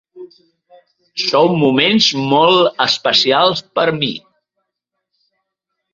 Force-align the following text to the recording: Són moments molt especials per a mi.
Són 1.23 1.53
moments 1.65 2.07
molt 2.33 2.81
especials 2.89 3.63
per 3.77 3.87
a 3.93 3.97
mi. 4.03 4.11